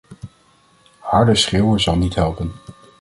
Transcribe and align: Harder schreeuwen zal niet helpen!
Harder 0.99 1.35
schreeuwen 1.37 1.79
zal 1.79 1.97
niet 1.97 2.15
helpen! 2.15 2.51